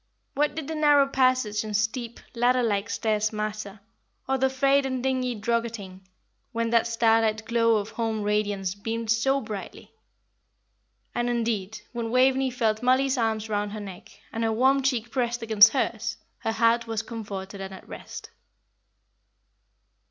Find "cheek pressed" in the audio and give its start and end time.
14.81-15.43